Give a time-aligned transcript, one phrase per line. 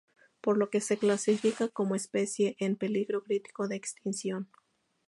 [0.41, 4.49] Por lo que se clasifica como especie en peligro crítico de extinción.